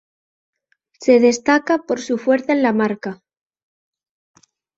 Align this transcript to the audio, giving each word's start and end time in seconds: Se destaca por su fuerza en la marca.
Se 0.99 1.19
destaca 1.19 1.77
por 1.77 2.01
su 2.01 2.17
fuerza 2.17 2.53
en 2.53 2.63
la 2.63 2.73
marca. 2.73 3.21